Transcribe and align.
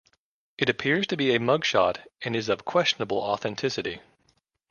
It 0.57 0.67
appears 0.67 1.05
to 1.05 1.15
be 1.15 1.29
a 1.29 1.39
mugshot 1.39 1.99
and 2.23 2.35
is 2.35 2.49
of 2.49 2.65
questionable 2.65 3.19
authenticity. 3.19 4.01